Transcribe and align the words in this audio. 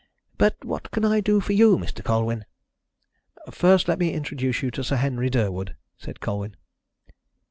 But 0.39 0.65
what 0.65 0.89
can 0.89 1.05
I 1.05 1.19
do 1.19 1.39
for 1.39 1.53
you, 1.53 1.77
Mr. 1.77 2.03
Colwyn?" 2.03 2.45
"First 3.51 3.87
let 3.87 3.99
me 3.99 4.11
introduce 4.13 4.59
to 4.61 4.71
you 4.75 4.83
Sir 4.83 4.95
Henry 4.95 5.29
Durwood," 5.29 5.75
said 5.99 6.19
Colwyn. 6.19 6.55